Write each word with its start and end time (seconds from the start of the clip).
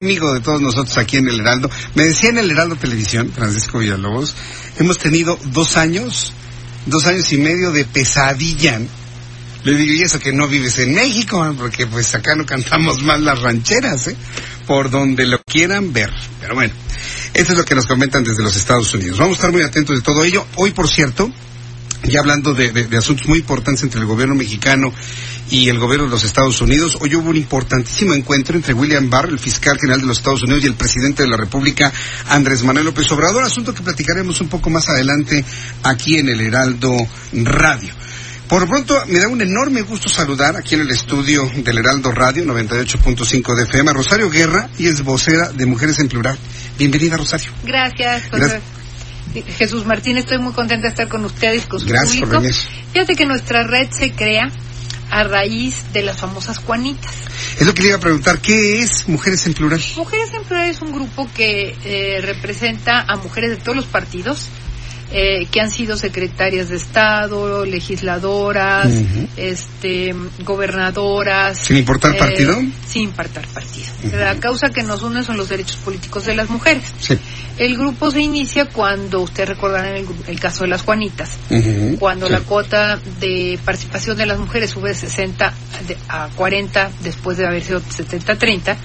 amigo 0.00 0.32
de 0.32 0.38
todos 0.38 0.60
nosotros 0.60 0.96
aquí 0.96 1.16
en 1.16 1.28
el 1.28 1.40
Heraldo. 1.40 1.68
Me 1.96 2.04
decía 2.04 2.30
en 2.30 2.38
el 2.38 2.52
Heraldo 2.52 2.76
Televisión, 2.76 3.32
Francisco 3.34 3.80
Villalobos, 3.80 4.32
hemos 4.78 4.96
tenido 4.96 5.36
dos 5.46 5.76
años, 5.76 6.32
dos 6.86 7.08
años 7.08 7.32
y 7.32 7.38
medio 7.38 7.72
de 7.72 7.84
pesadilla. 7.84 8.78
Le 9.64 9.74
digo, 9.74 9.92
y 9.94 10.02
eso 10.02 10.20
que 10.20 10.32
no 10.32 10.46
vives 10.46 10.78
en 10.78 10.94
México, 10.94 11.52
porque 11.58 11.88
pues 11.88 12.14
acá 12.14 12.36
no 12.36 12.46
cantamos 12.46 13.02
más 13.02 13.20
las 13.20 13.42
rancheras, 13.42 14.06
¿eh? 14.06 14.16
Por 14.68 14.88
donde 14.88 15.26
lo 15.26 15.42
quieran 15.42 15.92
ver. 15.92 16.12
Pero 16.40 16.54
bueno, 16.54 16.72
eso 17.34 17.50
es 17.50 17.58
lo 17.58 17.64
que 17.64 17.74
nos 17.74 17.88
comentan 17.88 18.22
desde 18.22 18.44
los 18.44 18.54
Estados 18.54 18.94
Unidos. 18.94 19.18
Vamos 19.18 19.32
a 19.32 19.38
estar 19.38 19.50
muy 19.50 19.62
atentos 19.62 19.96
de 19.96 20.02
todo 20.02 20.22
ello. 20.22 20.46
Hoy, 20.54 20.70
por 20.70 20.86
cierto, 20.86 21.28
ya 22.04 22.20
hablando 22.20 22.54
de, 22.54 22.70
de- 22.72 22.86
de 22.86 22.96
asuntos 22.96 23.28
muy 23.28 23.38
importantes 23.40 23.82
entre 23.82 24.00
el 24.00 24.06
gobierno 24.06 24.34
mexicano 24.34 24.92
y 25.50 25.68
el 25.70 25.78
gobierno 25.78 26.04
de 26.06 26.10
los 26.10 26.24
Estados 26.24 26.60
Unidos, 26.60 26.98
hoy 27.00 27.14
hubo 27.16 27.30
un 27.30 27.36
importantísimo 27.36 28.14
encuentro 28.14 28.54
entre 28.56 28.74
William 28.74 29.08
Barr, 29.08 29.28
el 29.30 29.38
fiscal 29.38 29.78
general 29.78 30.00
de 30.02 30.06
los 30.06 30.18
Estados 30.18 30.42
Unidos, 30.42 30.62
y 30.62 30.66
el 30.66 30.74
presidente 30.74 31.22
de 31.22 31.28
la 31.30 31.36
República, 31.38 31.90
Andrés 32.28 32.62
Manuel 32.64 32.84
López 32.86 33.10
Obrador, 33.12 33.42
asunto 33.44 33.72
que 33.74 33.82
platicaremos 33.82 34.40
un 34.42 34.48
poco 34.48 34.68
más 34.70 34.88
adelante 34.90 35.42
aquí 35.84 36.18
en 36.18 36.28
el 36.28 36.40
Heraldo 36.42 36.94
Radio. 37.32 37.94
Por 38.46 38.62
lo 38.62 38.66
pronto, 38.68 38.98
me 39.08 39.18
da 39.18 39.28
un 39.28 39.40
enorme 39.42 39.82
gusto 39.82 40.08
saludar 40.08 40.56
aquí 40.56 40.74
en 40.74 40.82
el 40.82 40.90
estudio 40.90 41.50
del 41.56 41.78
Heraldo 41.78 42.10
Radio 42.12 42.44
98.5 42.44 43.54
de 43.56 43.62
FM 43.64 43.90
a 43.90 43.94
Rosario 43.94 44.30
Guerra 44.30 44.70
y 44.78 44.86
es 44.88 45.02
vocera 45.02 45.50
de 45.50 45.66
Mujeres 45.66 45.98
en 45.98 46.08
Plural. 46.08 46.38
Bienvenida, 46.78 47.16
Rosario. 47.18 47.50
Gracias, 47.64 48.22
José- 48.30 48.38
Gracias. 48.38 48.62
Jesús 49.58 49.84
Martín. 49.84 50.16
Estoy 50.16 50.38
muy 50.38 50.52
contenta 50.52 50.86
de 50.86 50.90
estar 50.90 51.08
con 51.08 51.24
ustedes, 51.24 51.66
con 51.66 51.80
su 51.80 51.86
Gracias 51.86 52.20
por 52.20 52.28
público. 52.28 52.42
venir. 52.42 52.54
Fíjate 52.92 53.14
que 53.14 53.26
nuestra 53.26 53.62
red 53.64 53.88
se 53.90 54.12
crea 54.12 54.50
a 55.10 55.24
raíz 55.24 55.92
de 55.92 56.02
las 56.02 56.18
famosas 56.18 56.58
Juanitas. 56.58 57.14
Es 57.58 57.66
lo 57.66 57.74
que 57.74 57.82
le 57.82 57.88
iba 57.88 57.96
a 57.96 58.00
preguntar, 58.00 58.40
¿qué 58.40 58.80
es 58.82 59.08
Mujeres 59.08 59.46
en 59.46 59.54
Plural? 59.54 59.82
Mujeres 59.96 60.32
en 60.34 60.44
Plural 60.44 60.68
es 60.68 60.80
un 60.82 60.92
grupo 60.92 61.28
que 61.34 61.74
eh, 61.84 62.20
representa 62.20 63.00
a 63.00 63.16
mujeres 63.16 63.50
de 63.50 63.56
todos 63.56 63.76
los 63.76 63.86
partidos. 63.86 64.48
Eh, 65.10 65.46
que 65.50 65.60
han 65.60 65.70
sido 65.70 65.96
secretarias 65.96 66.68
de 66.68 66.76
Estado, 66.76 67.64
legisladoras, 67.64 68.88
este, 69.36 70.14
gobernadoras. 70.44 71.58
¿Sin 71.58 71.78
importar 71.78 72.14
eh, 72.14 72.18
partido? 72.18 72.56
Sin 72.86 73.02
importar 73.04 73.46
partido. 73.48 73.86
La 74.12 74.34
causa 74.36 74.70
que 74.70 74.82
nos 74.82 75.02
une 75.02 75.22
son 75.24 75.36
los 75.36 75.48
derechos 75.48 75.76
políticos 75.76 76.26
de 76.26 76.34
las 76.34 76.50
mujeres. 76.50 76.84
Sí. 76.98 77.18
El 77.58 77.76
grupo 77.76 78.10
se 78.10 78.20
inicia 78.20 78.66
cuando, 78.66 79.20
ustedes 79.22 79.48
recordarán 79.48 79.96
el, 79.96 80.06
el 80.28 80.38
caso 80.38 80.62
de 80.62 80.68
las 80.68 80.82
Juanitas, 80.82 81.30
cuando 81.98 82.26
Sí. 82.26 82.32
la 82.32 82.40
cuota 82.40 83.00
de 83.20 83.58
participación 83.64 84.16
de 84.16 84.26
las 84.26 84.38
mujeres 84.38 84.70
sube 84.70 84.90
de 84.90 84.94
60 84.94 85.52
de- 85.88 85.96
a 86.08 86.28
40 86.36 86.90
después 87.02 87.36
de 87.36 87.46
haber 87.46 87.64
sido 87.64 87.80
70-30, 87.80 88.76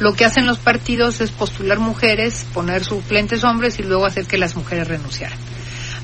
lo 0.00 0.12
que 0.12 0.24
hacen 0.26 0.46
los 0.46 0.58
partidos 0.58 1.20
es 1.22 1.30
postular 1.30 1.78
mujeres, 1.78 2.44
poner 2.52 2.84
suplentes 2.84 3.44
hombres 3.44 3.78
y 3.78 3.82
luego 3.82 4.04
hacer 4.04 4.26
que 4.26 4.36
las 4.36 4.54
mujeres 4.56 4.86
renunciaran. 4.88 5.38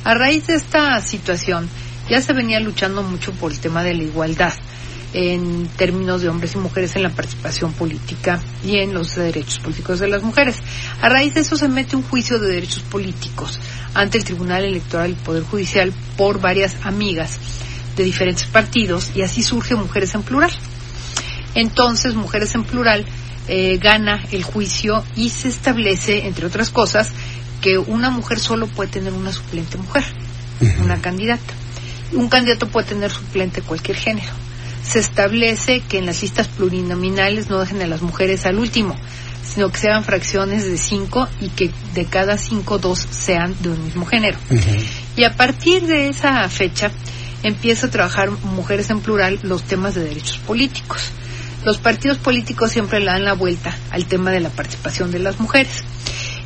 A 0.04 0.14
raíz 0.14 0.46
de 0.46 0.54
esta 0.54 1.00
situación, 1.00 1.68
ya 2.10 2.20
se 2.20 2.34
venía 2.34 2.60
luchando 2.60 3.02
mucho 3.02 3.32
por 3.32 3.52
el 3.52 3.58
tema 3.58 3.82
de 3.82 3.94
la 3.94 4.02
igualdad 4.02 4.52
en 5.14 5.68
términos 5.76 6.20
de 6.20 6.28
hombres 6.28 6.54
y 6.54 6.58
mujeres 6.58 6.94
en 6.96 7.04
la 7.04 7.08
participación 7.08 7.72
política 7.72 8.40
y 8.64 8.78
en 8.78 8.92
los 8.92 9.14
derechos 9.14 9.60
políticos 9.60 10.00
de 10.00 10.08
las 10.08 10.22
mujeres. 10.22 10.56
A 11.00 11.08
raíz 11.08 11.34
de 11.34 11.40
eso 11.40 11.56
se 11.56 11.68
mete 11.68 11.96
un 11.96 12.02
juicio 12.02 12.38
de 12.38 12.48
derechos 12.48 12.82
políticos 12.82 13.58
ante 13.94 14.18
el 14.18 14.24
Tribunal 14.24 14.64
Electoral 14.64 15.12
y 15.12 15.14
Poder 15.14 15.44
Judicial 15.44 15.92
por 16.18 16.40
varias 16.40 16.76
amigas 16.82 17.38
de 17.96 18.04
diferentes 18.04 18.44
partidos 18.46 19.12
y 19.14 19.22
así 19.22 19.42
surge 19.42 19.74
Mujeres 19.76 20.14
en 20.14 20.22
Plural. 20.22 20.50
Entonces, 21.54 22.14
Mujeres 22.14 22.54
en 22.56 22.64
Plural 22.64 23.06
eh, 23.46 23.78
gana 23.80 24.24
el 24.32 24.42
juicio 24.42 25.04
y 25.16 25.28
se 25.28 25.48
establece, 25.48 26.26
entre 26.26 26.46
otras 26.46 26.70
cosas, 26.70 27.12
que 27.64 27.78
una 27.78 28.10
mujer 28.10 28.38
solo 28.40 28.66
puede 28.66 28.90
tener 28.90 29.14
una 29.14 29.32
suplente 29.32 29.78
mujer, 29.78 30.04
una 30.82 31.00
candidata. 31.00 31.54
Un 32.12 32.28
candidato 32.28 32.68
puede 32.68 32.88
tener 32.88 33.10
suplente 33.10 33.62
cualquier 33.62 33.96
género. 33.96 34.34
Se 34.86 34.98
establece 34.98 35.80
que 35.80 35.96
en 35.96 36.04
las 36.04 36.20
listas 36.20 36.46
plurinominales 36.46 37.48
no 37.48 37.58
dejen 37.60 37.80
a 37.80 37.86
las 37.86 38.02
mujeres 38.02 38.44
al 38.44 38.58
último, 38.58 38.94
sino 39.42 39.70
que 39.70 39.78
sean 39.78 40.04
fracciones 40.04 40.66
de 40.66 40.76
cinco 40.76 41.26
y 41.40 41.48
que 41.48 41.70
de 41.94 42.04
cada 42.04 42.36
cinco, 42.36 42.76
dos 42.76 42.98
sean 42.98 43.56
de 43.62 43.70
un 43.70 43.82
mismo 43.82 44.04
género. 44.04 44.36
Y 45.16 45.24
a 45.24 45.34
partir 45.34 45.86
de 45.86 46.08
esa 46.08 46.46
fecha 46.50 46.90
empieza 47.42 47.86
a 47.86 47.90
trabajar 47.90 48.30
Mujeres 48.30 48.90
en 48.90 49.00
Plural 49.00 49.38
los 49.42 49.62
temas 49.62 49.94
de 49.94 50.04
derechos 50.04 50.36
políticos. 50.36 51.00
Los 51.64 51.78
partidos 51.78 52.18
políticos 52.18 52.72
siempre 52.72 53.00
le 53.00 53.06
dan 53.06 53.24
la 53.24 53.32
vuelta 53.32 53.74
al 53.90 54.04
tema 54.04 54.30
de 54.32 54.40
la 54.40 54.50
participación 54.50 55.10
de 55.10 55.20
las 55.20 55.40
mujeres. 55.40 55.82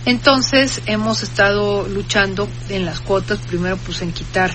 Entonces 0.08 0.80
hemos 0.86 1.22
estado 1.22 1.86
luchando 1.86 2.48
en 2.70 2.86
las 2.86 3.00
cuotas, 3.00 3.40
primero 3.40 3.76
pues 3.76 4.00
en 4.00 4.10
quitar 4.10 4.50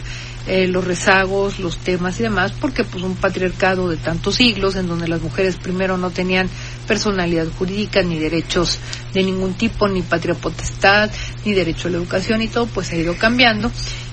eh, 0.48 0.68
los 0.68 0.84
rezagos, 0.84 1.60
los 1.60 1.78
temas 1.78 2.20
y 2.20 2.24
demás, 2.24 2.54
porque 2.60 2.84
pues 2.84 3.04
un 3.04 3.16
patriarcado 3.16 3.88
de 3.88 3.98
tantos 3.98 4.38
siglos 4.38 4.76
en 4.76 4.88
donde 4.88 5.08
las 5.08 5.22
mujeres 5.22 5.58
primero 5.58 5.96
no 5.96 6.10
tenían 6.10 6.50
personalidad 6.88 7.46
jurídica 7.56 8.02
ni 8.02 8.18
derechos 8.18 8.80
de 9.14 9.22
ningún 9.22 9.54
tipo, 9.54 9.88
ni 9.88 10.02
patria 10.02 10.34
potestad, 10.34 11.12
ni 11.46 11.54
derecho 11.54 11.88
a 11.88 11.92
la 11.92 11.98
educación 11.98 12.42
y 12.42 12.48
todo, 12.48 12.66
pues 12.66 12.92
ha 12.92 12.96
ido 12.96 13.16
cambiando. 13.16 13.72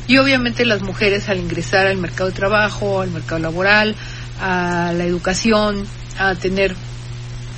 Y 0.09 0.19
obviamente 0.19 0.67
las 0.67 0.83
mujeres 0.83 1.31
al 1.31 1.39
ingresar 1.39 1.87
al 1.87 1.97
mercado 1.97 2.29
de 2.29 2.37
trabajo, 2.37 3.01
al 3.01 3.13
mercado 3.13 3.41
laboral, 3.41 3.97
a 4.43 4.93
la 4.95 5.05
educación, 5.05 5.87
a 6.19 6.35
tener 6.35 6.77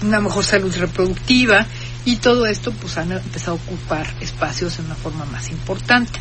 una 0.03 0.21
mejor 0.21 0.45
salud 0.45 0.73
reproductiva 0.77 1.67
y 2.05 2.17
todo 2.17 2.47
esto 2.47 2.73
pues 2.73 2.97
han 2.99 3.13
empezado 3.13 3.53
a 3.53 3.55
ocupar 3.61 4.07
espacios 4.21 4.79
en 4.79 4.87
una 4.87 4.95
forma 4.97 5.25
más 5.27 5.51
importante. 5.51 6.19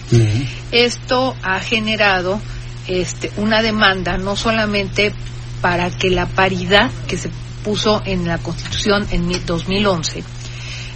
Esto 0.71 1.35
ha 1.41 1.59
generado 1.59 2.39
este, 2.87 3.31
una 3.37 3.61
demanda 3.61 4.17
no 4.17 4.35
solamente 4.35 5.13
para 5.61 5.89
que 5.91 6.09
la 6.09 6.27
paridad 6.27 6.89
que 7.07 7.17
se 7.17 7.29
puso 7.63 8.01
en 8.05 8.27
la 8.27 8.37
Constitución 8.39 9.05
en 9.11 9.27
mi- 9.27 9.39
2011, 9.39 10.23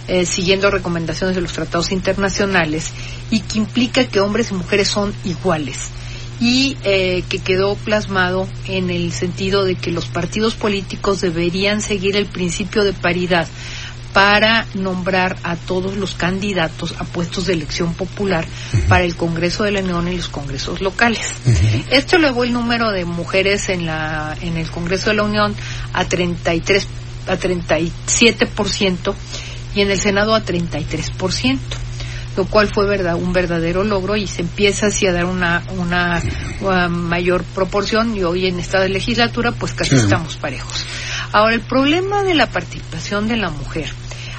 eh, 0.08 0.26
siguiendo 0.26 0.70
recomendaciones 0.70 1.36
de 1.36 1.42
los 1.42 1.52
tratados 1.52 1.92
internacionales, 1.92 2.92
y 3.30 3.40
que 3.40 3.58
implica 3.58 4.04
que 4.06 4.20
hombres 4.20 4.50
y 4.50 4.54
mujeres 4.54 4.88
son 4.88 5.14
iguales, 5.24 5.78
y 6.40 6.76
eh, 6.82 7.22
que 7.28 7.38
quedó 7.38 7.76
plasmado 7.76 8.48
en 8.66 8.90
el 8.90 9.12
sentido 9.12 9.64
de 9.64 9.76
que 9.76 9.90
los 9.90 10.06
partidos 10.06 10.54
políticos 10.54 11.20
deberían 11.20 11.80
seguir 11.80 12.16
el 12.16 12.26
principio 12.26 12.84
de 12.84 12.92
paridad 12.92 13.46
para 14.16 14.64
nombrar 14.72 15.36
a 15.42 15.56
todos 15.56 15.98
los 15.98 16.14
candidatos 16.14 16.94
a 16.98 17.04
puestos 17.04 17.44
de 17.44 17.52
elección 17.52 17.92
popular 17.92 18.46
para 18.88 19.04
el 19.04 19.14
Congreso 19.14 19.62
de 19.62 19.72
la 19.72 19.80
Unión 19.80 20.08
y 20.08 20.16
los 20.16 20.28
congresos 20.28 20.80
locales. 20.80 21.34
Esto 21.90 22.16
elevó 22.16 22.44
el 22.44 22.54
número 22.54 22.92
de 22.92 23.04
mujeres 23.04 23.68
en 23.68 23.84
la 23.84 24.34
en 24.40 24.56
el 24.56 24.70
Congreso 24.70 25.10
de 25.10 25.16
la 25.16 25.22
Unión 25.24 25.54
a 25.92 26.06
33 26.06 26.88
a 27.28 27.36
37% 27.36 29.14
y 29.74 29.82
en 29.82 29.90
el 29.90 30.00
Senado 30.00 30.34
a 30.34 30.42
33%, 30.42 31.58
lo 32.38 32.46
cual 32.46 32.68
fue 32.68 32.86
verdad 32.86 33.16
un 33.16 33.34
verdadero 33.34 33.84
logro 33.84 34.16
y 34.16 34.26
se 34.26 34.40
empieza 34.40 34.86
así 34.86 35.06
a 35.06 35.12
dar 35.12 35.26
una 35.26 35.62
una, 35.76 36.22
uh, 36.62 36.88
mayor 36.88 37.44
proporción 37.44 38.16
y 38.16 38.24
hoy 38.24 38.46
en 38.46 38.60
esta 38.60 38.88
legislatura 38.88 39.52
pues 39.52 39.74
casi 39.74 39.90
Sí. 39.90 39.96
estamos 40.04 40.38
parejos. 40.38 40.86
Ahora 41.32 41.54
el 41.54 41.60
problema 41.60 42.22
de 42.22 42.34
la 42.34 42.46
participación 42.48 43.28
de 43.28 43.36
la 43.36 43.50
mujer 43.50 43.92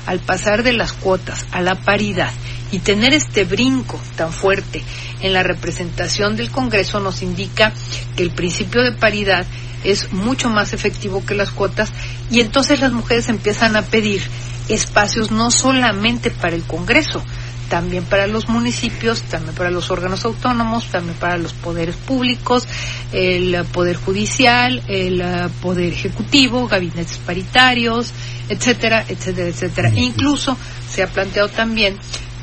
al 0.07 0.19
pasar 0.19 0.63
de 0.63 0.73
las 0.73 0.93
cuotas 0.93 1.45
a 1.51 1.61
la 1.61 1.75
paridad 1.75 2.31
y 2.71 2.79
tener 2.79 3.13
este 3.13 3.43
brinco 3.43 3.99
tan 4.15 4.33
fuerte 4.33 4.83
en 5.21 5.33
la 5.33 5.43
representación 5.43 6.35
del 6.35 6.49
Congreso 6.49 6.99
nos 6.99 7.21
indica 7.21 7.73
que 8.15 8.23
el 8.23 8.31
principio 8.31 8.81
de 8.81 8.93
paridad 8.93 9.45
es 9.83 10.11
mucho 10.11 10.49
más 10.49 10.73
efectivo 10.73 11.25
que 11.25 11.35
las 11.35 11.51
cuotas 11.51 11.91
y 12.31 12.41
entonces 12.41 12.79
las 12.79 12.91
mujeres 12.91 13.29
empiezan 13.29 13.75
a 13.75 13.83
pedir 13.83 14.21
espacios 14.69 15.31
no 15.31 15.51
solamente 15.51 16.31
para 16.31 16.55
el 16.55 16.63
Congreso, 16.63 17.23
también 17.69 18.03
para 18.03 18.27
los 18.27 18.49
municipios, 18.49 19.21
también 19.23 19.55
para 19.55 19.71
los 19.71 19.91
órganos 19.91 20.25
autónomos, 20.25 20.87
también 20.87 21.17
para 21.17 21.37
los 21.37 21.53
poderes 21.53 21.95
públicos, 21.95 22.67
el 23.11 23.63
poder 23.71 23.97
judicial, 23.97 24.83
el 24.87 25.23
poder 25.61 25.93
ejecutivo, 25.93 26.67
gabinetes 26.67 27.17
paritarios, 27.19 28.13
etcétera, 28.49 29.05
etcétera, 29.07 29.49
etcétera. 29.49 29.91
incluso 29.95 30.57
se 30.89 31.03
ha 31.03 31.07
planteado 31.07 31.49
también 31.49 31.97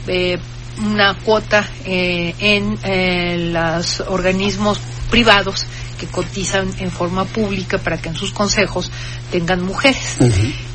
eh, 0.06 0.38
una 0.84 1.14
cuota 1.14 1.66
eh, 1.84 2.34
en 2.38 3.52
los 3.52 4.00
organismos 4.00 4.80
privados 5.10 5.66
que 5.98 6.06
cotizan 6.06 6.68
en 6.78 6.90
forma 6.90 7.24
pública 7.24 7.78
para 7.78 7.98
que 7.98 8.08
en 8.08 8.16
sus 8.16 8.32
consejos 8.32 8.90
tengan 9.30 9.62
mujeres. 9.62 10.16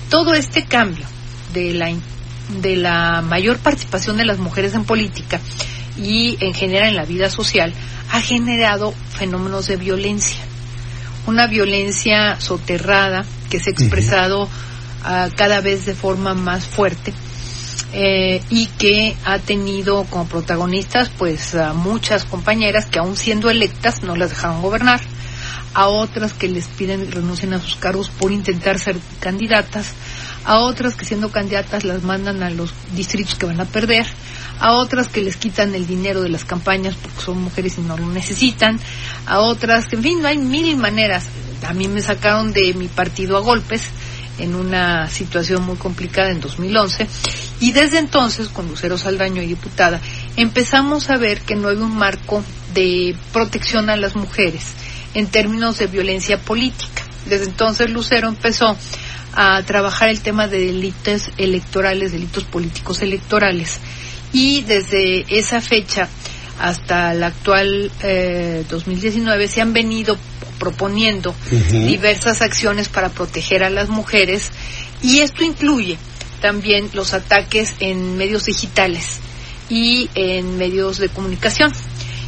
Todo 0.09 0.33
este 0.33 0.65
cambio 0.65 1.05
de 1.53 1.73
la 1.73 1.91
de 2.61 2.75
la 2.75 3.21
mayor 3.21 3.59
participación 3.59 4.17
de 4.17 4.25
las 4.25 4.39
mujeres 4.39 4.73
en 4.73 4.83
política 4.83 5.39
y 5.97 6.37
en 6.39 6.53
general 6.53 6.89
en 6.89 6.95
la 6.95 7.05
vida 7.05 7.29
social 7.29 7.73
ha 8.11 8.21
generado 8.21 8.93
fenómenos 9.13 9.67
de 9.67 9.77
violencia. 9.77 10.39
Una 11.27 11.45
violencia 11.45 12.39
soterrada 12.39 13.23
que 13.49 13.59
se 13.59 13.69
ha 13.69 13.73
expresado 13.73 14.49
ah, 15.03 15.29
cada 15.35 15.61
vez 15.61 15.85
de 15.85 15.95
forma 15.95 16.33
más 16.33 16.65
fuerte 16.65 17.13
eh, 17.91 18.41
y 18.49 18.67
que 18.67 19.15
ha 19.25 19.39
tenido 19.39 20.03
como 20.05 20.27
protagonistas 20.27 21.09
pues 21.09 21.55
a 21.55 21.73
muchas 21.73 22.23
compañeras 22.23 22.85
que 22.85 22.99
aún 22.99 23.17
siendo 23.17 23.49
electas 23.49 24.03
no 24.03 24.15
las 24.15 24.29
dejaron 24.29 24.61
gobernar, 24.61 25.01
a 25.73 25.87
otras 25.87 26.33
que 26.33 26.47
les 26.47 26.67
piden 26.67 27.11
renuncien 27.11 27.53
a 27.53 27.59
sus 27.59 27.75
cargos 27.75 28.09
por 28.09 28.31
intentar 28.31 28.77
ser 28.79 28.97
candidatas, 29.19 29.93
a 30.45 30.59
otras 30.59 30.95
que 30.95 31.05
siendo 31.05 31.31
candidatas 31.31 31.83
las 31.83 32.03
mandan 32.03 32.43
a 32.43 32.49
los 32.49 32.73
distritos 32.95 33.35
que 33.35 33.47
van 33.47 33.59
a 33.59 33.65
perder, 33.65 34.05
a 34.59 34.73
otras 34.73 35.07
que 35.07 35.21
les 35.21 35.37
quitan 35.37 35.73
el 35.73 35.87
dinero 35.87 36.21
de 36.21 36.29
las 36.29 36.45
campañas 36.45 36.95
porque 36.95 37.21
son 37.21 37.41
mujeres 37.41 37.77
y 37.77 37.81
no 37.81 37.97
lo 37.97 38.07
necesitan, 38.07 38.79
a 39.25 39.39
otras 39.39 39.85
que, 39.85 39.95
en 39.95 40.03
fin, 40.03 40.25
hay 40.25 40.37
mil 40.37 40.77
maneras. 40.77 41.25
A 41.67 41.73
mí 41.73 41.87
me 41.87 42.01
sacaron 42.01 42.53
de 42.53 42.73
mi 42.73 42.87
partido 42.87 43.35
a 43.37 43.41
golpes 43.41 43.83
en 44.39 44.55
una 44.55 45.09
situación 45.09 45.63
muy 45.63 45.77
complicada 45.77 46.31
en 46.31 46.41
2011 46.41 47.07
y 47.59 47.71
desde 47.73 47.99
entonces, 47.99 48.47
con 48.47 48.67
Lucero 48.67 48.97
Saldaño 48.97 49.41
y 49.41 49.47
diputada, 49.47 49.99
empezamos 50.37 51.09
a 51.09 51.17
ver 51.17 51.41
que 51.41 51.55
no 51.55 51.67
hay 51.67 51.77
un 51.77 51.95
marco 51.95 52.43
de 52.73 53.15
protección 53.33 53.89
a 53.89 53.97
las 53.97 54.15
mujeres 54.15 54.67
en 55.13 55.27
términos 55.27 55.77
de 55.77 55.87
violencia 55.87 56.37
política. 56.39 57.03
Desde 57.25 57.45
entonces 57.45 57.89
Lucero 57.89 58.29
empezó 58.29 58.77
a 59.33 59.61
trabajar 59.63 60.09
el 60.09 60.21
tema 60.21 60.47
de 60.47 60.65
delitos 60.65 61.29
electorales, 61.37 62.11
delitos 62.11 62.45
políticos 62.45 63.01
electorales. 63.01 63.79
Y 64.31 64.61
desde 64.61 65.25
esa 65.29 65.59
fecha 65.59 66.07
hasta 66.59 67.13
la 67.13 67.27
actual 67.27 67.91
2019 68.69 69.43
eh, 69.43 69.47
se 69.47 69.61
han 69.61 69.73
venido 69.73 70.17
proponiendo 70.59 71.33
diversas 71.71 72.41
acciones 72.41 72.89
para 72.89 73.09
proteger 73.09 73.63
a 73.63 73.69
las 73.69 73.89
mujeres 73.89 74.51
y 75.01 75.19
esto 75.19 75.43
incluye 75.43 75.97
también 76.41 76.89
los 76.93 77.13
ataques 77.13 77.73
en 77.79 78.17
medios 78.17 78.45
digitales 78.45 79.19
y 79.69 80.09
en 80.15 80.57
medios 80.57 80.97
de 80.97 81.09
comunicación. 81.09 81.71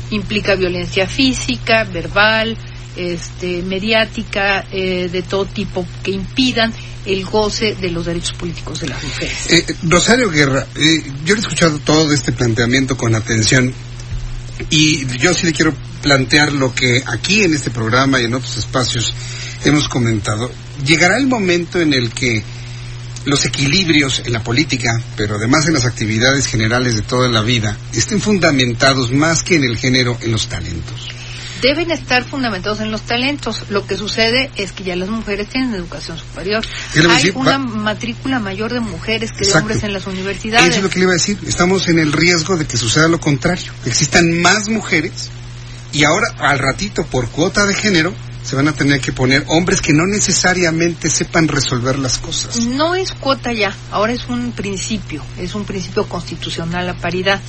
Implica 0.09 0.55
violencia 0.55 1.07
física, 1.07 1.85
verbal, 1.85 2.57
este, 2.95 3.61
mediática, 3.63 4.65
eh, 4.71 5.09
de 5.11 5.21
todo 5.21 5.45
tipo 5.45 5.85
que 6.03 6.11
impidan 6.11 6.73
el 7.05 7.25
goce 7.25 7.75
de 7.75 7.89
los 7.89 8.05
derechos 8.05 8.33
políticos 8.33 8.81
de 8.81 8.89
las 8.89 9.03
mujeres. 9.03 9.49
Eh, 9.49 9.65
Rosario 9.83 10.29
Guerra, 10.29 10.67
eh, 10.75 11.03
yo 11.25 11.35
he 11.35 11.39
escuchado 11.39 11.79
todo 11.79 12.11
este 12.13 12.31
planteamiento 12.31 12.95
con 12.97 13.15
atención 13.15 13.73
y 14.69 15.05
yo 15.17 15.33
sí 15.33 15.45
le 15.45 15.53
quiero 15.53 15.73
plantear 16.01 16.51
lo 16.53 16.73
que 16.73 17.03
aquí 17.05 17.43
en 17.43 17.53
este 17.53 17.71
programa 17.71 18.19
y 18.19 18.25
en 18.25 18.33
otros 18.33 18.57
espacios 18.57 19.13
hemos 19.63 19.87
comentado. 19.87 20.51
Llegará 20.85 21.17
el 21.17 21.27
momento 21.27 21.79
en 21.79 21.93
el 21.93 22.11
que 22.11 22.43
los 23.25 23.45
equilibrios 23.45 24.23
en 24.25 24.33
la 24.33 24.43
política, 24.43 24.99
pero 25.15 25.35
además 25.35 25.67
en 25.67 25.73
las 25.73 25.85
actividades 25.85 26.47
generales 26.47 26.95
de 26.95 27.03
toda 27.03 27.29
la 27.29 27.41
vida, 27.41 27.77
estén 27.93 28.19
fundamentados 28.19 29.11
más 29.11 29.43
que 29.43 29.55
en 29.55 29.63
el 29.63 29.77
género, 29.77 30.17
en 30.21 30.31
los 30.31 30.47
talentos 30.47 31.20
deben 31.61 31.91
estar 31.91 32.23
fundamentados 32.23 32.79
en 32.79 32.91
los 32.91 33.01
talentos. 33.01 33.65
Lo 33.69 33.85
que 33.85 33.97
sucede 33.97 34.51
es 34.55 34.71
que 34.71 34.83
ya 34.83 34.95
las 34.95 35.09
mujeres 35.09 35.47
tienen 35.49 35.73
educación 35.73 36.17
superior. 36.17 36.65
Hay 37.09 37.31
una 37.35 37.57
matrícula 37.57 38.39
mayor 38.39 38.73
de 38.73 38.79
mujeres 38.79 39.31
que 39.31 39.45
de 39.45 39.53
hombres 39.53 39.83
en 39.83 39.93
las 39.93 40.07
universidades. 40.07 40.69
Eso 40.69 40.77
es 40.77 40.83
lo 40.83 40.89
que 40.89 40.99
le 40.99 41.03
iba 41.03 41.11
a 41.11 41.15
decir. 41.15 41.37
Estamos 41.47 41.87
en 41.87 41.99
el 41.99 42.11
riesgo 42.11 42.57
de 42.57 42.65
que 42.65 42.77
suceda 42.77 43.07
lo 43.07 43.19
contrario. 43.19 43.71
existan 43.85 44.41
más 44.41 44.69
mujeres 44.69 45.29
y 45.93 46.03
ahora, 46.05 46.27
al 46.39 46.59
ratito, 46.59 47.05
por 47.05 47.29
cuota 47.29 47.65
de 47.65 47.73
género, 47.73 48.13
se 48.43 48.55
van 48.55 48.67
a 48.67 48.73
tener 48.73 48.99
que 48.99 49.11
poner 49.11 49.45
hombres 49.47 49.81
que 49.81 49.93
no 49.93 50.05
necesariamente 50.07 51.09
sepan 51.09 51.47
resolver 51.47 51.99
las 51.99 52.17
cosas. 52.17 52.57
No 52.57 52.95
es 52.95 53.11
cuota 53.13 53.53
ya, 53.53 53.75
ahora 53.91 54.13
es 54.13 54.27
un 54.27 54.51
principio, 54.51 55.23
es 55.37 55.55
un 55.55 55.65
principio 55.65 56.07
constitucional 56.07 56.85
la 56.85 56.95
paridad. 56.95 57.39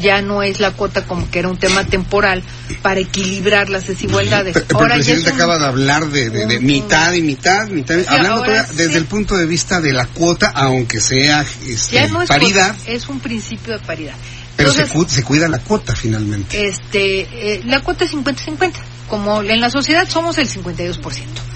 Ya 0.00 0.22
no 0.22 0.42
es 0.42 0.60
la 0.60 0.70
cuota 0.70 1.04
como 1.04 1.28
que 1.30 1.40
era 1.40 1.48
un 1.48 1.58
tema 1.58 1.84
temporal 1.84 2.42
para 2.82 3.00
equilibrar 3.00 3.68
las 3.68 3.88
desigualdades. 3.88 4.56
ahora 4.72 4.94
el 4.94 5.02
presidente 5.02 5.30
acaba 5.30 5.58
de 5.58 5.66
hablar 5.66 6.06
de, 6.08 6.60
mitad 6.60 7.12
y 7.14 7.22
mitad, 7.22 7.66
mitad 7.68 7.98
hablando 8.06 8.44
desde 8.74 8.96
el 8.96 9.06
punto 9.06 9.36
de 9.36 9.46
vista 9.46 9.80
de 9.80 9.92
la 9.92 10.06
cuota, 10.06 10.52
aunque 10.54 11.00
sea 11.00 11.44
este, 11.66 12.08
paridad. 12.28 12.76
es 12.86 13.08
un 13.08 13.20
principio 13.20 13.72
de 13.74 13.80
paridad. 13.80 14.14
Pero 14.56 14.72
se, 14.72 14.86
se, 14.86 15.22
cuida 15.22 15.46
la 15.46 15.60
cuota 15.60 15.94
finalmente. 15.94 16.68
Este, 16.68 17.20
eh, 17.20 17.62
la 17.64 17.80
cuota 17.80 18.04
es 18.04 18.12
50-50 18.12 18.72
como 19.08 19.42
en 19.42 19.60
la 19.60 19.70
sociedad 19.70 20.08
somos 20.08 20.38
el 20.38 20.48
52%. 20.48 21.00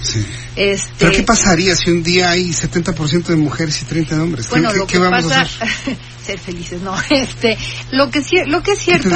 Sí. 0.01 0.25
Este, 0.55 0.91
¿Pero 0.99 1.11
qué 1.11 1.23
pasaría 1.23 1.75
si 1.75 1.89
un 1.89 2.03
día 2.03 2.31
hay 2.31 2.49
70% 2.49 3.25
de 3.25 3.35
mujeres 3.35 3.81
y 3.81 3.85
30 3.85 4.15
de 4.15 4.21
hombres? 4.21 4.49
Bueno, 4.49 4.71
¿Qué, 4.71 4.77
lo 4.77 4.87
que 4.87 4.97
vamos 4.97 5.31
a 5.31 5.41
hacer? 5.41 5.67
ser 6.25 6.39
felices, 6.39 6.81
no. 6.81 6.95
Este, 7.09 7.57
lo 7.91 8.09
que 8.09 8.21
lo 8.47 8.61
que 8.63 8.71
es 8.73 8.79
cierto 8.79 9.09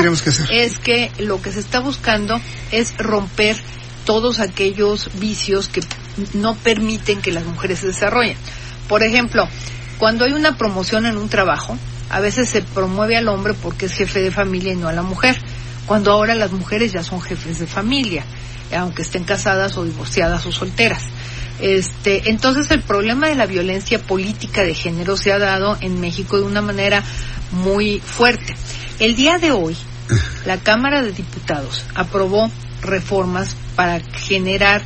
es 0.51 0.80
que 0.80 1.12
lo 1.19 1.42
que 1.42 1.51
se 1.51 1.60
está 1.60 1.80
buscando 1.80 2.39
es 2.72 2.95
romper 2.98 3.57
todos 4.06 4.39
aquellos 4.39 5.10
vicios 5.19 5.68
que 5.68 5.81
no 6.34 6.56
permiten 6.56 7.22
que 7.22 7.31
las 7.31 7.45
mujeres 7.45 7.80
se 7.80 7.88
desarrollen. 7.88 8.38
Por 8.88 9.04
ejemplo, 9.04 9.48
cuando 9.98 10.25
hay 10.25 10.34
una 10.34 10.57
promoción 10.57 11.06
en 11.06 11.18
un 11.18 11.28
trabajo, 11.28 11.78
a 12.10 12.19
veces 12.19 12.50
se 12.50 12.62
promueve 12.62 13.18
al 13.18 13.28
hombre 13.28 13.54
porque 13.54 13.88
es 13.88 13.94
jefe 13.94 14.22
de 14.22 14.31
familia 14.31 14.74
y 14.74 14.78
no 14.78 14.88
a 14.88 14.94
la 14.94 15.01
mujer 15.01 15.38
cuando 15.88 16.12
ahora 16.12 16.36
las 16.36 16.51
mujeres 16.51 16.92
ya 16.92 17.01
son 17.01 17.22
jefes 17.22 17.60
de 17.60 17.66
familia, 17.66 18.24
aunque 18.78 19.01
estén 19.01 19.24
casadas 19.24 19.78
o 19.78 19.86
divorciadas 19.86 20.45
o 20.45 20.51
solteras. 20.51 21.04
Este, 21.60 22.30
entonces 22.30 22.69
el 22.69 22.81
problema 22.81 23.28
de 23.30 23.36
la 23.36 23.48
violencia 23.48 24.00
política 24.00 24.63
de 24.63 24.75
género 24.75 25.18
se 25.18 25.31
ha 25.31 25.39
dado 25.39 25.77
en 25.82 26.00
México 26.00 26.38
de 26.38 26.44
una 26.44 26.62
manera 26.62 27.03
muy 27.51 28.00
fuerte. 28.00 28.53
El 29.00 29.15
día 29.15 29.39
de 29.39 29.51
hoy, 29.51 29.75
la 30.46 30.58
Cámara 30.58 31.01
de 31.01 31.12
Diputados 31.12 31.84
aprobó 31.96 32.51
reformas 32.82 33.56
para 33.75 34.00
generar 34.00 34.84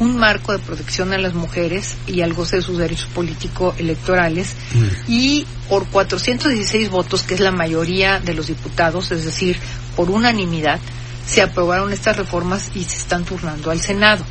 un 0.00 0.16
marco 0.16 0.52
de 0.52 0.58
protección 0.58 1.12
a 1.12 1.18
las 1.18 1.34
mujeres 1.34 1.96
y 2.06 2.22
al 2.22 2.32
goce 2.32 2.56
de 2.56 2.62
sus 2.62 2.78
derechos 2.78 3.08
políticos 3.14 3.74
electorales 3.78 4.54
y 5.06 5.46
por 5.68 5.86
416 5.86 6.90
votos, 6.90 7.22
que 7.22 7.34
es 7.34 7.40
la 7.40 7.52
mayoría 7.52 8.18
de 8.18 8.34
los 8.34 8.48
diputados, 8.48 9.12
es 9.12 9.24
decir, 9.24 9.56
por 9.96 10.10
unanimidad, 10.10 10.80
se 11.26 11.40
aprobaron 11.40 11.92
estas 11.92 12.16
reformas 12.16 12.70
y 12.74 12.84
se 12.84 12.96
están 12.96 13.24
turnando 13.24 13.70
al 13.70 13.80
Senado. 13.80 14.24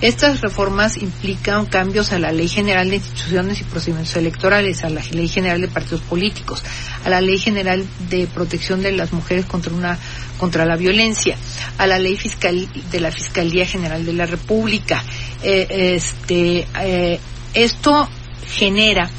Estas 0.00 0.40
reformas 0.40 0.96
implican 0.96 1.66
cambios 1.66 2.12
a 2.12 2.18
la 2.18 2.30
Ley 2.30 2.48
General 2.48 2.88
de 2.88 2.96
Instituciones 2.96 3.60
y 3.60 3.64
Procedimientos 3.64 4.14
Electorales, 4.16 4.84
a 4.84 4.88
la 4.88 5.02
Ley 5.10 5.28
General 5.28 5.60
de 5.60 5.68
Partidos 5.68 6.00
Políticos, 6.02 6.62
a 7.04 7.10
la 7.10 7.20
Ley 7.20 7.38
General 7.38 7.84
de 8.08 8.28
Protección 8.28 8.82
de 8.82 8.92
las 8.92 9.12
Mujeres 9.12 9.46
contra 9.46 9.72
una 9.72 9.98
contra 10.38 10.64
la 10.64 10.76
violencia, 10.76 11.36
a 11.78 11.88
la 11.88 11.98
Ley 11.98 12.16
Fiscal 12.16 12.68
de 12.92 13.00
la 13.00 13.10
Fiscalía 13.10 13.66
General 13.66 14.04
de 14.04 14.12
la 14.12 14.26
República. 14.26 15.02
Eh, 15.42 15.96
este 15.96 16.66
eh, 16.80 17.18
esto 17.54 18.08
genera 18.48 19.10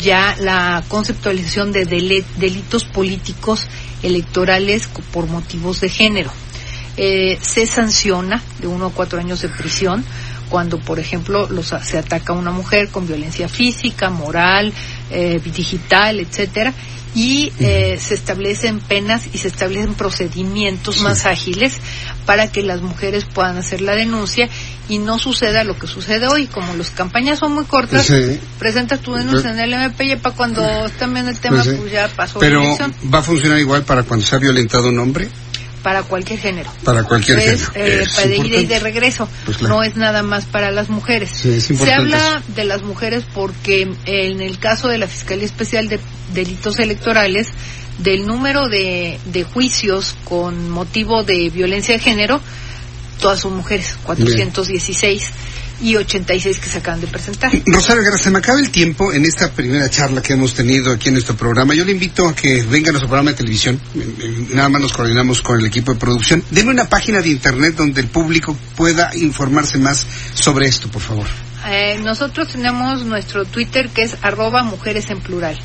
ya 0.00 0.36
la 0.40 0.82
conceptualización 0.88 1.72
de 1.72 1.84
delitos 1.84 2.84
políticos 2.84 3.66
electorales 4.02 4.88
por 5.12 5.26
motivos 5.26 5.80
de 5.80 5.88
género. 5.88 6.30
Eh, 6.96 7.38
se 7.40 7.66
sanciona 7.66 8.42
de 8.60 8.66
uno 8.66 8.86
a 8.86 8.92
cuatro 8.92 9.18
años 9.18 9.40
de 9.40 9.48
prisión 9.48 10.04
cuando, 10.50 10.78
por 10.78 10.98
ejemplo, 10.98 11.48
los, 11.48 11.68
se 11.82 11.96
ataca 11.96 12.34
a 12.34 12.36
una 12.36 12.50
mujer 12.50 12.90
con 12.90 13.06
violencia 13.06 13.48
física, 13.48 14.10
moral, 14.10 14.70
eh, 15.10 15.40
digital, 15.42 16.20
etcétera, 16.20 16.74
y 17.14 17.52
eh, 17.58 17.98
se 17.98 18.14
establecen 18.14 18.80
penas 18.80 19.28
y 19.32 19.38
se 19.38 19.48
establecen 19.48 19.94
procedimientos 19.94 21.00
más 21.00 21.24
ágiles 21.24 21.74
para 22.26 22.52
que 22.52 22.62
las 22.62 22.82
mujeres 22.82 23.24
puedan 23.24 23.56
hacer 23.56 23.80
la 23.80 23.94
denuncia 23.94 24.48
y 24.92 24.98
no 24.98 25.18
suceda 25.18 25.64
lo 25.64 25.78
que 25.78 25.86
sucede 25.86 26.26
hoy. 26.26 26.46
Como 26.46 26.74
las 26.74 26.90
campañas 26.90 27.38
son 27.38 27.52
muy 27.54 27.64
cortas, 27.64 28.04
Sí. 28.06 28.38
presentas 28.58 29.00
tu 29.00 29.14
denuncia 29.14 29.50
en 29.50 29.58
el 29.58 29.72
MP 29.72 30.04
y 30.04 30.16
para 30.16 30.34
cuando 30.36 30.62
viendo 30.98 31.30
el 31.30 31.38
tema, 31.38 31.62
Pues 31.62 31.76
pues, 31.78 31.92
ya 31.92 32.08
pasó 32.08 32.38
Pero 32.38 32.62
va 33.12 33.18
a 33.18 33.22
funcionar 33.22 33.58
igual 33.58 33.84
para 33.84 34.02
cuando 34.02 34.26
se 34.26 34.36
ha 34.36 34.38
violentado 34.38 34.88
un 34.88 34.98
hombre, 34.98 35.28
Para 35.82 36.02
cualquier 36.02 36.38
género. 36.38 36.70
para 36.84 37.04
cualquier 37.04 37.40
género. 37.40 37.66
eh, 37.74 38.04
para 38.14 38.26
de 38.28 38.36
ida 38.36 38.56
y 38.58 38.66
de 38.66 38.78
regreso. 38.80 39.28
Pues 39.46 39.56
claro. 39.56 39.76
No 39.76 39.82
es 39.82 39.96
nada 39.96 40.22
más 40.22 40.44
para 40.44 40.70
las 40.70 40.90
mujeres. 40.90 41.30
Sí, 41.34 41.60
Se 41.60 41.92
habla 41.92 42.42
de 42.54 42.64
las 42.64 42.82
mujeres 42.82 43.24
porque 43.34 43.88
en 44.04 44.40
el 44.42 44.58
caso 44.58 44.88
de 44.88 44.98
la 44.98 45.06
Fiscalía 45.06 45.46
Especial 45.46 45.88
de 45.88 45.98
Delitos 46.34 46.78
Electorales, 46.78 47.48
del 47.98 48.26
número 48.26 48.68
de, 48.68 49.18
de 49.26 49.44
juicios 49.44 50.14
con 50.24 50.70
motivo 50.70 51.24
de 51.24 51.50
violencia 51.50 51.94
de 51.94 52.00
género, 52.00 52.40
todas 53.22 53.40
son 53.40 53.56
mujeres, 53.56 53.96
416 54.02 55.22
y 55.80 55.96
86 55.96 56.58
que 56.58 56.68
se 56.68 56.78
acaban 56.78 57.00
de 57.00 57.06
presentar. 57.06 57.50
Rosario 57.66 58.02
Guerra, 58.02 58.18
se 58.18 58.30
me 58.30 58.38
acaba 58.38 58.58
el 58.60 58.70
tiempo 58.70 59.12
en 59.12 59.24
esta 59.24 59.50
primera 59.50 59.88
charla 59.88 60.20
que 60.20 60.32
hemos 60.32 60.54
tenido 60.54 60.92
aquí 60.92 61.08
en 61.08 61.14
nuestro 61.14 61.36
programa. 61.36 61.72
Yo 61.74 61.84
le 61.84 61.92
invito 61.92 62.28
a 62.28 62.34
que 62.34 62.62
venga 62.62 62.88
a 62.88 62.92
nuestro 62.92 63.08
programa 63.08 63.30
de 63.30 63.36
televisión. 63.36 63.80
Eh, 63.94 64.14
eh, 64.20 64.46
Nada 64.54 64.68
más 64.68 64.82
nos 64.82 64.92
coordinamos 64.92 65.40
con 65.40 65.58
el 65.58 65.66
equipo 65.66 65.94
de 65.94 66.00
producción. 66.00 66.42
Deme 66.50 66.70
una 66.70 66.88
página 66.88 67.20
de 67.20 67.30
internet 67.30 67.76
donde 67.76 68.00
el 68.00 68.08
público 68.08 68.56
pueda 68.76 69.10
informarse 69.16 69.78
más 69.78 70.04
sobre 70.34 70.66
esto, 70.66 70.88
por 70.88 71.00
favor. 71.00 71.26
Eh, 71.68 72.00
nosotros 72.02 72.48
tenemos 72.48 73.04
nuestro 73.04 73.44
Twitter 73.44 73.88
que 73.88 74.02
es 74.02 74.16
arroba 74.22 74.64
mujeres 74.64 75.10
en 75.10 75.20
plural. 75.20 75.56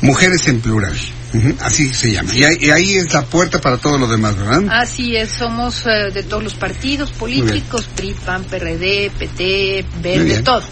Mujeres 0.00 0.48
en 0.48 0.60
plural. 0.60 0.98
Ujú, 1.32 1.56
Así 1.60 1.92
se 1.92 2.12
llama. 2.12 2.34
Y 2.34 2.42
ahí, 2.44 2.56
y 2.60 2.70
ahí 2.70 2.96
es 2.96 3.12
la 3.12 3.22
puerta 3.22 3.60
para 3.60 3.76
todo 3.76 3.98
lo 3.98 4.08
demás, 4.08 4.36
¿verdad? 4.36 4.64
Así 4.70 5.16
es, 5.16 5.30
somos 5.30 5.86
eh, 5.86 6.10
de 6.12 6.22
todos 6.22 6.42
los 6.42 6.54
partidos 6.54 7.12
políticos, 7.12 7.88
PRI, 7.94 8.14
PAN, 8.14 8.44
PRD, 8.44 9.10
PT, 9.16 9.84
Verde, 10.02 10.42
todo. 10.42 10.62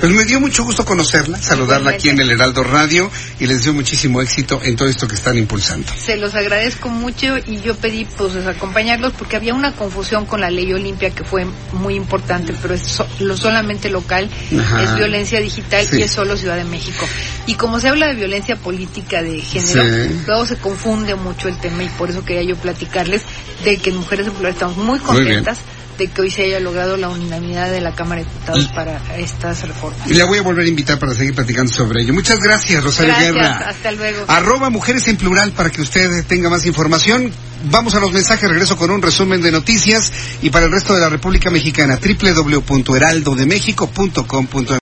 Pues 0.00 0.10
me 0.12 0.24
dio 0.24 0.40
mucho 0.40 0.64
gusto 0.64 0.84
conocerla, 0.84 1.40
saludarla 1.40 1.92
aquí 1.92 2.08
en 2.08 2.18
el 2.18 2.30
Heraldo 2.30 2.64
Radio 2.64 3.10
y 3.38 3.46
les 3.46 3.58
deseo 3.58 3.72
muchísimo 3.72 4.20
éxito 4.20 4.60
en 4.64 4.74
todo 4.74 4.88
esto 4.88 5.06
que 5.06 5.14
están 5.14 5.38
impulsando. 5.38 5.86
Se 5.96 6.16
los 6.16 6.34
agradezco 6.34 6.88
mucho 6.88 7.38
y 7.38 7.60
yo 7.60 7.76
pedí 7.76 8.04
pues 8.16 8.34
acompañarlos 8.46 9.12
porque 9.12 9.36
había 9.36 9.54
una 9.54 9.72
confusión 9.72 10.26
con 10.26 10.40
la 10.40 10.50
ley 10.50 10.72
Olimpia 10.72 11.10
que 11.10 11.22
fue 11.22 11.46
muy 11.72 11.94
importante, 11.94 12.52
pero 12.60 12.74
es 12.74 12.82
so- 12.82 13.06
lo 13.20 13.36
solamente 13.36 13.90
local, 13.90 14.28
Ajá. 14.58 14.82
es 14.82 14.94
violencia 14.96 15.40
digital 15.40 15.86
Sí. 15.86 16.00
y 16.00 16.02
es 16.02 16.10
solo 16.10 16.36
Ciudad 16.36 16.56
de 16.56 16.64
México. 16.64 17.06
Y 17.46 17.54
como 17.54 17.78
se 17.78 17.88
habla 17.88 18.08
de 18.08 18.14
violencia 18.14 18.56
política 18.56 19.22
de 19.22 19.40
género, 19.40 19.82
Sí. 19.84 20.20
luego 20.26 20.46
se 20.46 20.56
confunde 20.56 21.14
mucho 21.14 21.46
el 21.48 21.58
tema 21.58 21.84
y 21.84 21.88
por 21.90 22.10
eso 22.10 22.24
quería 22.24 22.42
yo 22.42 22.56
platicarles 22.56 23.22
de 23.64 23.76
que 23.78 23.90
en 23.90 23.96
Mujeres 23.96 24.28
Plural 24.30 24.52
estamos 24.52 24.76
muy 24.78 24.98
contentas 24.98 25.58
de 26.02 26.08
que 26.12 26.20
hoy 26.22 26.30
se 26.30 26.42
haya 26.44 26.60
logrado 26.60 26.96
la 26.96 27.08
unanimidad 27.08 27.70
de 27.70 27.80
la 27.80 27.94
Cámara 27.94 28.20
de 28.22 28.26
Diputados 28.28 28.68
Y- 28.70 28.74
para 28.74 29.00
estas 29.18 29.66
reformas. 29.66 30.10
Y 30.10 30.14
la 30.14 30.24
voy 30.26 30.38
a 30.38 30.42
volver 30.42 30.66
a 30.66 30.68
invitar 30.68 30.98
para 30.98 31.14
seguir 31.14 31.34
platicando 31.34 31.72
sobre 31.72 32.02
ello. 32.02 32.12
Muchas 32.12 32.38
gracias, 32.40 32.82
Rosario 32.82 33.14
Gracias, 33.14 33.32
Guerra. 33.34 33.68
hasta 33.68 33.92
luego. 33.92 34.24
Arroba 34.28 34.68
mujeres 34.70 35.06
en 35.08 35.16
plural 35.16 35.52
para 35.52 35.70
que 35.70 35.80
usted 35.82 36.24
tenga 36.26 36.50
más 36.50 36.66
información. 36.66 37.32
Vamos 37.70 37.94
a 37.94 38.00
los 38.00 38.10
mensajes, 38.12 38.48
regreso 38.50 38.76
con 38.76 38.90
un 38.90 39.00
resumen 39.00 39.40
de 39.40 39.52
noticias 39.52 40.12
y 40.42 40.50
para 40.50 40.66
el 40.66 40.72
resto 40.72 40.94
de 40.94 41.00
la 41.00 41.08
República 41.08 41.48
Mexicana, 41.50 41.98
www.heraldodemexico.com.mx. 42.02 44.81